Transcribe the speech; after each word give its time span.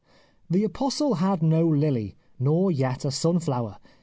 The 0.49 0.63
apostle 0.63 1.13
had 1.21 1.43
no 1.43 1.67
lily, 1.67 2.15
nor 2.39 2.71
yet 2.71 3.05
a 3.05 3.11
sunflower. 3.11 3.77